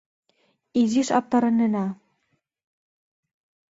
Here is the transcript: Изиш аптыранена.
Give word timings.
Изиш 0.81 1.09
аптыранена. 1.19 1.85